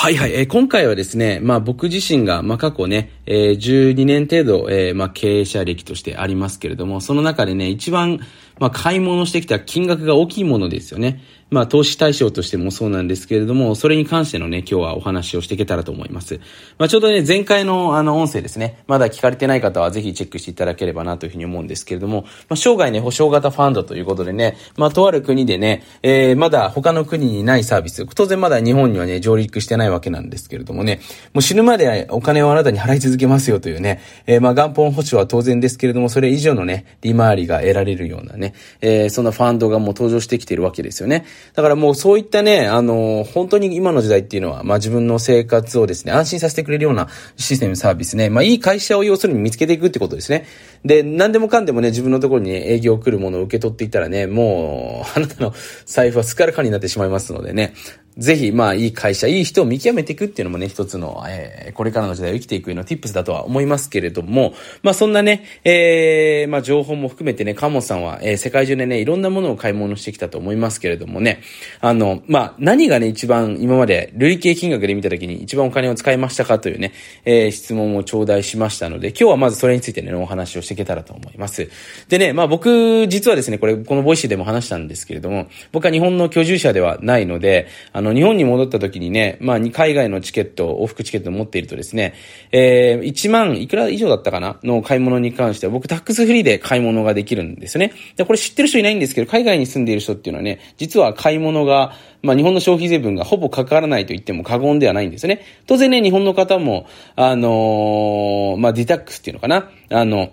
[0.00, 8.18] はいはい、えー、今回はですね、まあ僕自身が、まあ過去ね、えー、12年程度、えー、まあ経営者歴としてありますけれども、その中でね、一番、
[8.60, 11.20] まあ買い物してきた金額が大きいものですよね。
[11.50, 16.38] まあ、投資対象としてもそうなんですけれども、それに関してのね、今日はお話をしていけたらと思います。
[16.78, 31.00] まあ、ちょうどね、前回のあの音声ですね、まだ聞かれてない方はぜひチェックしていただければなというふうに思うんですけれども、まあ、生涯ね、保証型ファンドということでね、まあ、とある国でね、えー、まだ他の国にないサービス、当然まだ日本にはね、上陸してないわけなんですけれどもね、
[31.34, 38.49] もう死ぬまでお金をあなたに払い続けますよというね、えー、まあ、元本保証は当然ですけれども、それ以上のね、利回りが得られるようなね、
[38.80, 41.24] えー、そんなファンドがもう登場してきてるわけですよね。
[41.54, 50.46] だからもうそういったね、あの、本当に今の時代っていうのは、まあ自分の生活をですね、安心させてくれるようなシステムサービスね、まあいい会社を要するに見つけていくってことですね。
[50.84, 55.52] で、何でもかんでもね、自分のところに、営業来るものを受け取っていったらね、もう、あなたの
[55.84, 57.74] 財布はすっからかになってしまいますのでね、
[58.20, 71.40] ぜひ、まあ、いい会社、いい人を見極めていくっていうのもね、一つの、えー、これからの時代を生きていくような tips だとは思いますけれども、まあ、そんなね、えー、まあ、情報も含めてね、カモさんは、えー、世界中でね、いろんなものを買い物してきたと思いますけれどもね、
[71.80, 76.92] あの、まあ、何がね、一番今まで累計金額で見たときに一番お金を使いましたかというね、
[77.24, 81.70] えー、質問を頂戴しましたので、今日はまずそれについてね、お話をしていけたらと思います。
[82.10, 92.14] でね、まあ、僕、実はですね、これ、この Voicyでも話したんですけれども、僕は日本の居住者ではないので、あの、日本に戻った時にね、まあ、海外のチケット、往復チケットを持っているとですね、
[92.52, 94.58] えー、1万いくら以上だったかな？
[94.62, 97.92] の買い物に関しては、僕タックスフリーで買い物ができるんですね。
[98.16, 105.42] で、これ知ってる人いないんですけど、海外に住んでいる人っていうのはね、実は買い物が、まあ、日本の消費税分がほぼかからないと言っても過言ではないんですね。
[105.66, 109.70] 当然ね、日本の方も、あのー、まあ、ディタックスっていうのかな？
[109.90, 110.30] あの、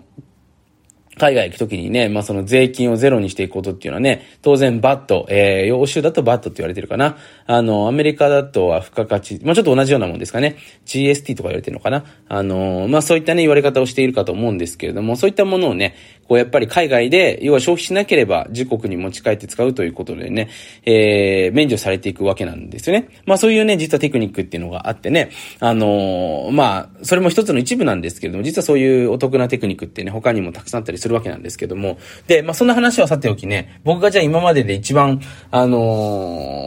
[1.18, 7.18] 海外行くときにね、まあ、その税金をゼロにしていくことっていうのはね、当然バット、えー、欧州だとバットって言われてるかな。
[7.46, 10.58] あの、アメリカだとは付加価値、まあ、ちょっと同じようなもんですかね。
[10.86, 12.06] GST とか言われてるのかな。
[12.30, 15.96] あの、まあ、そういったね、言われ方をしているかと思うんですけれども、そういったものをね、
[16.28, 20.50] こうやっぱり海外で、要は消費しなければ自国に持ち帰って使うということでね、
[20.86, 23.08] えー、免除されていくわけなんですよね。
[23.26, 25.30] まあそういうね、実はテクニックっていうのがあってね、
[25.60, 35.22] あのー、まあ、それも一つの一部なんですけれども、実はそういうお得なテクニックってね、他にもたくさんあったりするわけなんですけども、で、まあそんな話はさておきね、僕がじゃあ今までで一番、
[35.52, 35.82] あのー、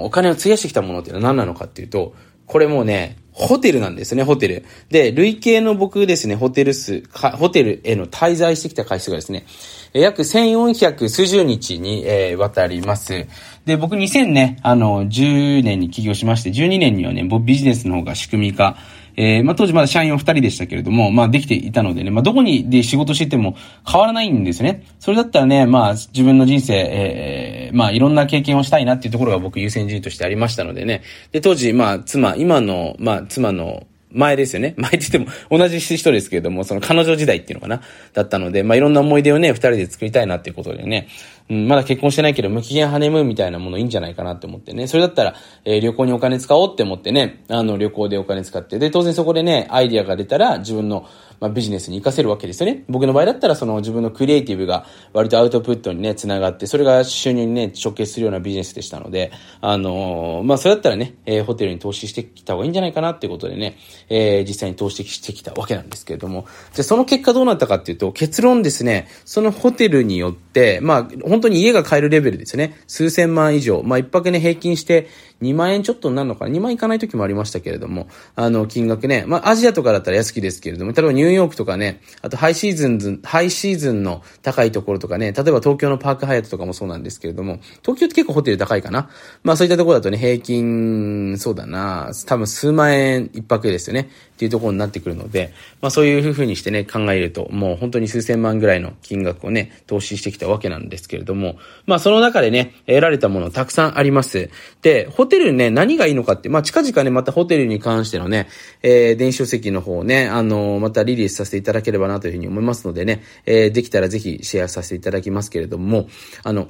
[0.04, 2.14] お金を費やしてきたものっていうのは何なのかっていうと、
[2.46, 4.64] これもうね、ホテルなんですね、ホテル。
[4.90, 7.02] で、累計の僕ですね、ホテル数、
[7.36, 9.44] ホテルへの滞在してきた回数がですね、
[9.92, 13.26] 約1400数十日に、えー、渡ります。
[13.64, 18.76] で、僕2000ね、あの、10年に起業しまして、12年にはね、ビジネスの方が仕組み化、
[19.22, 23.54] えー、まあ、当時まだ社員は二人でしたけれども、まあ、できていたのでね、まあ、どこにで仕事してても
[23.86, 24.86] 変わらないんですね。
[24.98, 31.02] それだったらね、まあ、自分の人生、えー、まあ、いろんな経験をしたいなっていうところが僕優先順位としてありましたのでね。
[31.32, 34.74] で、当時、まあ、妻、今の、まあ、妻の、前ですよね。
[34.78, 37.82] 前って言っても同じ人ですけれども、その彼女時代っていうのかな？
[38.12, 41.08] だったので、まあいろんな思い出をね、二人で作りたいなっていうことでね、
[41.48, 44.86] うん、まだ結婚してないけど無期限ハネムーンみたいなものいいんじゃないかなって思ってね。
[44.86, 45.34] それだったら、
[45.64, 48.78] えー、旅行にお金使おうって思ってね、あの旅行でお金使って。
[48.78, 51.06] で、当然そこでね、アイディアが出たら自分の
[51.40, 52.84] まあ、ビジネスに活かせるわけですよね。
[52.88, 63.78] 僕の場合だったら、その自分のクリエイティブが割とアウトプットにね、つながって、それが収入にね、直結するようなビジネスでしたので、あのー、まあ、それだったらね、えー、ホテルに投資してきた方がいいんじゃないかなっていうことでね、
[64.10, 75.08] えー、実際に投資してきたわけなんですけれども、じゃその結果どうなったかっていうと、結論ですね、そのホテルによって、まあ、本当に家が買えるレベルですよね、数千万以上、まあ、一泊ね、平均して、
[75.42, 79.24] 2万円ちょっとになるのかな ?2 万いかない時もありましたけれども、あの、金額ね。
[79.26, 89.08] まあ、アジアとかだったら安いですけれども、例えばニューヨークとかね、あとハイシーズン、ハイシーズンの高いところとかね、例えば東京のパークハイアットとかもそうなんですけれども、東京って結構ホテル高いかな？
[89.42, 94.10] まあ、そういったところだとね、平均、そうだな、多分数万円一泊ですよね。
[94.34, 95.52] っていうところになってくるので、
[95.82, 104.48] まあそういうふうにしてね、考えると、もう本当に数千万ぐらいの金額をね、投資してきたわけなんですけれども、まあその中でね、得られたものたくさんあります。
[104.80, 108.48] で、ホテルね、何がいいのかって、まあ近々ね、またホテルに関してのね、
[108.82, 116.08] えー、電子書籍の方ね、あのー、またリリースさせていただければなというふうに思いますのでね、えー、できたらぜひシェアさせていただきますけれども、
[116.42, 116.68] あの、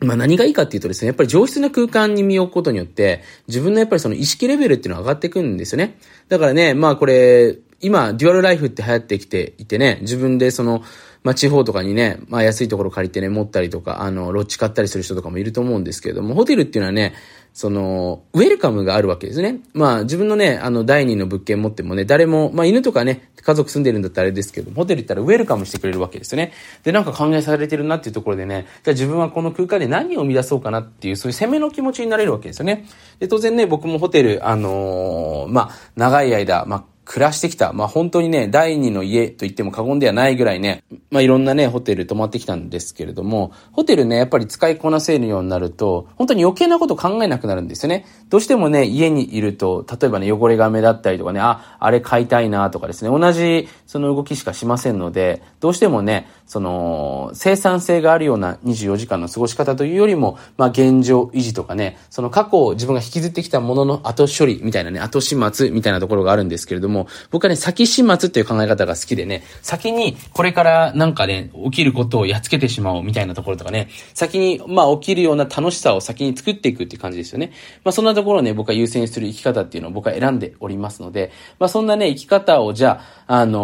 [0.00, 5.98] まあ何がいいかっていうとですね、やっぱり上質な空間に身を置くことによって、自分のやっぱりその意識レベルっていうのは上がっていくんですよね。
[6.28, 10.82] だからね、まあこれ、今、デュアルライフって流行ってきていてね、自分でその、
[11.22, 17.14] まあ地方とかにね、まあ安いところ借りてね、持ったりとか、あの、ロッチ買ったりする人とかもいると思うんですけれども、ホテルっていうのはね、
[17.58, 19.58] その、ウェルカムがあるわけですね。
[19.72, 26.52] まあ、自分のね、あの、第二の物件持ってもね、誰も、まあ、犬とかね、家族住んでるんだったらあれですけど、ホテル行ったらウェルカムしてくれるわけですよね。
[26.84, 32.84] で、なんか考えされてるなっていうところでね、じゃあ自分はこの空間で何を生み出そうかなっていう、そういう攻めの気持ちになれるわけですよね。
[33.18, 37.72] で、当然ね、僕もホテル、あのー、まあ、長い間、まあ、暮らしてきた。
[37.72, 48.04] まあ本当にね、第二の家と言っても過言ではないぐらいね、まあいろんなね、ホテル泊まってきたんですけれども、ホテルね、やっぱり使いこなせるようになると、本当に余計なこと考えなくなるんですよね。
[48.28, 66.97] どうしてもね、家にいると、例えばね、汚れが目立ったりとかね、あ、あれ買いたいなとかですね、同じその動きしかしませんので、どうしてもね、その、生産性があるような24時間の過ごし方というよりも、まあ現状維持とかね、その過去を自分が引きずってきたものの後処理みたいなね、後始末みたいなところがあるんですけれども、
[67.30, 77.52] 僕はね、先始末っていう考え方が好きでね、先にこれからなんかね、起きることをやっつけてしまおうみたいなところとかね、先に、まあ起きるような楽しさを先に作っていくっていう感じですよね。
[77.84, 83.62] まあそんなところをね、僕は優先する生き方っていうのを僕は選んでおりますので、まあそんなね、生き方をじゃあ、あのー、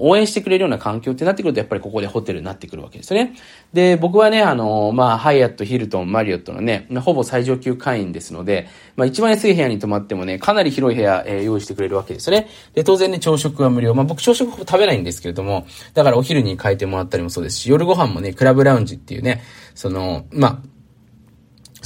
[0.00, 3.34] 応援してくれるような環境ってなってくると、やっぱりここでホテルになってくるわけですよね。
[3.72, 12.45] で、僕はね、あのー、まあ、ハイアット、ヒルトン、マリオットのね、ほぼ最上級会員ですので、まあ一番安い部屋に泊まってもね、かなり広い部屋、えー、用意してくれるわけですよね。
[12.74, 13.94] で、当然ね、朝食は無料。
[13.94, 19.42] まあ僕朝食食べないんですけれども、だからお昼に変えてもらったりもそうですし、夜ご飯もね、クラブラウンジっていうね、
[19.74, 20.75] その、まあ、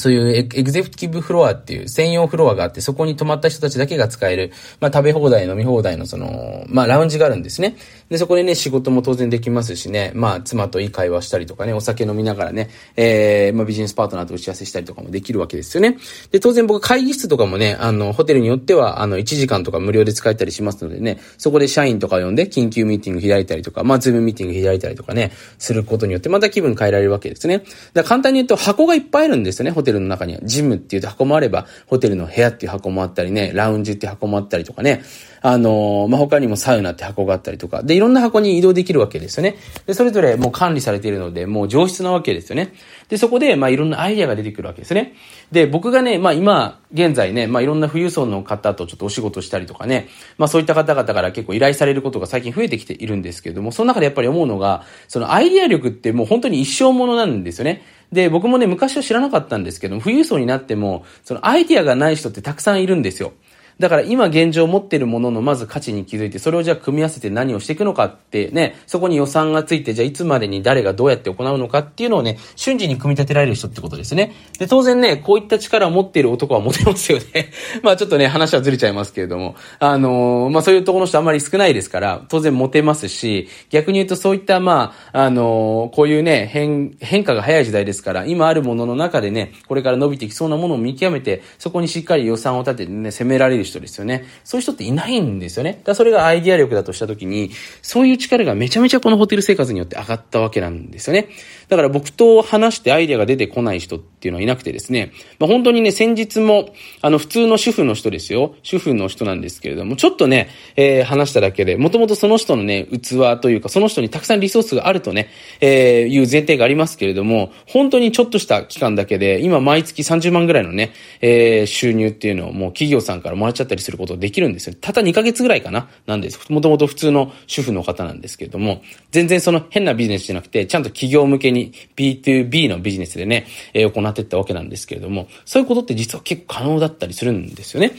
[0.00, 4.50] そういうエグゼクティブフロアっていう専用フロアがあって、そこに泊まった人たちだけが使える、
[4.80, 7.76] まあ食べ放題、飲み放題のその、まあラウンジがあるんですね。
[8.08, 15.98] で、そこでね、仕事も当然できますしね、まあ妻といい会話したりとかね、お酒飲みながらね、えー、まあビジネスパートナーと打ち合わせしたりとかもできるわけですよね。
[16.30, 27.64] で、当然僕会議室とかもね、あの、ホテルによっては、あの、1時間とか無料で使えたりしますのでね、そこで社員とか呼んで緊急ミーティング開いたりとか、まあズームミーティング開いたりとかね、することによってまた気分変えられるわけですね。
[27.92, 30.40] だ簡単に言うと箱がいっぱいあるんですよね、ホテルテルの中には。
[30.42, 35.02] ジムっていう箱もあれば、ホテルの部屋っていう箱もあったりね、ラウンジっていう箱もあったりとかね、
[35.42, 39.56] あのー、まあ、他にもサウナって箱があったりとか、で、いろんな箱に移動できるわけですよね。
[39.86, 42.74] で、それぞれもう管理されているので、もう上質なわけですよね。
[43.08, 45.14] で、そこで、まあ、いろんなアイデアが出てくるわけですね。
[45.50, 57.82] で、僕がね、まあ、今、現在ね、まあ、いろんな富裕層の方とちょっとお仕事したりとかね、まあ、そういった方々から結構依頼されることが最近増えてきているんですけれども、その中でやっぱり思うのが、そのアイデア力ってもう本当に一生ものなんですよね。
[58.12, 63.32] で、僕もね、昔は知らなかったんですけど、富裕層になっても、そのアイディアがない人ってたくさんいるんですよ。
[63.80, 74.34] だから今現状持ってるもののまず価値に気づいて、それをじゃあ組み合わせて何をしていくのかってね、そこに予算がついて、じゃあいつまでに誰がどうやって行うのかっていうのをね、瞬時に組み立てられる人ってことですね。
[74.58, 77.52] で、当然ね、こういった力を持っている男はモテますよね。
[77.82, 94.24] まあちょっとね、話はずれちゃいますけれども、あのー、まあそういうところの人あんまり少ないですから、当然モテますし、逆に言うとそういったまあ、あのー、こういうね、変、変化が早い時代ですから、今あるものの中でね、これから伸びてきそうなものを見極めて、そこにしっかり予算を立ててね、攻められる人ですよね。
[94.44, 95.80] そういう人っていないんですよね。
[95.84, 97.50] だそれがアイディア力だとしたときに、
[97.80, 101.28] そういう力がめちゃめちゃこのホテル生活によって上がったわけなんですよね。
[101.68, 108.54] だから僕と話してアイデアが出てこない人ってっていうのはいなくてですね、まあ、本当にね、先日も、あの、普通の主婦の人ですよ。
[108.62, 115.30] 主婦の人なんですけれども、ちょっとね、えー、話しただけで、もともとその人のね、器というか、その人にたくさんリソースがあるとね、
[115.62, 124.76] えー、いう前提がありますけれども、本当にちょっとした期間だけで、今毎月30万ぐらいのね、えー、収入っていうのをもう企業さんからもらっちゃったりすることできるんですよ。
[124.78, 126.38] たった2ヶ月ぐらいかななんです。
[126.52, 137.92] もともと普通の主婦の方なんですけれども、全然その変なビジネスじゃなくて、ちゃんと企業向けに B2B のビジネスでね、えー、行っていったわけなんですけれども、そういうことって実は結構可能だったりするんですよね。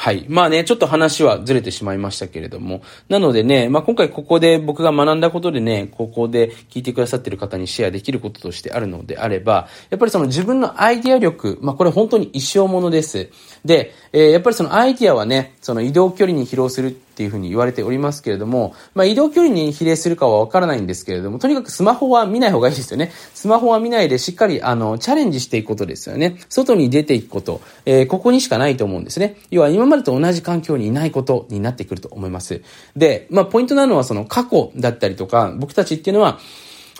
[0.00, 0.26] はい。
[0.28, 2.82] まあね、ちょっと話はずれてしまいましたけれども。
[3.08, 13.28] なのでね、まあ今回ここで僕が学んだことでね、ここで聞いてくださってる方にシェアできることとしてあるのであれば、やっぱりその自分のアイディア力、まあこれ本当に一生ものです。
[13.64, 23.10] で、えー、やっぱりそのアイディアはね、その移動距離に疲労するっていうふうに言われておりますけれども、まあ移動距離に比例するかはわからないんですけれども、とにかくスマホは見ない方がいいですよね。
[23.34, 26.38] スマホは見ないでしっかりあの、チャレンジしていくことですよね。
[26.48, 29.34] 外に出ていくこと、えー、ここにしかないと思うんですね。
[29.50, 32.62] 要は今までと同じ環境にいないことになってくると思います。
[32.96, 36.38] で、まあポイントなのはその過去だったりとか、僕たちっていうのは、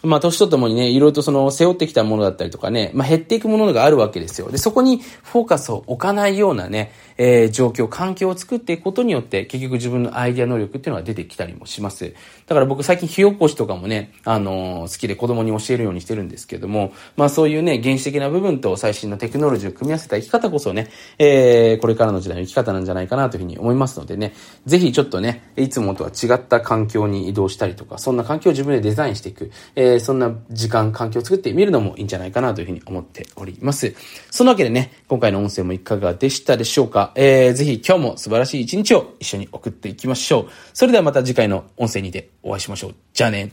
[0.02, 4.50] まあ、年とともにね、いろいろとその、背負ってきたものだったりとかね、まあ、減っていくものがあるわけですよ。
[4.50, 12.14] で、そこにフォーカスを置かないようなね、えー、状況、環境を作っていくことによって、結局自分のアイデア能力っていうのが出てきたりもします。
[12.47, 20.88] だから僕最近火起こしとかもね、あのー、好きで子供に教えるようにしてるんですけども、まあそういうね、原始的な部分と最新のテクノロジーを組み合わせた生き方こそね、
[21.19, 24.33] えー、これからの時代の生き方なんじゃないかなというふうに思いますのでね、
[24.64, 33.95] ぜひちょっとね、いつもとは違った環境に移動したりとか、そんな環境を自分でデザインしていく、ええー、そんな時間、環境を作ってみるのもいいんじゃないかなというふうに思っております。
[34.30, 37.12] そのわけでね、今回の音声もいかがでしたでしょうか？
[37.14, 40.47] えー、ぜひ今日も素晴らしい一日を一緒に送っていきましょう。
[40.75, 42.95] それではまた次回の音声にてお会いしましょう。
[43.12, 43.52] じゃあね。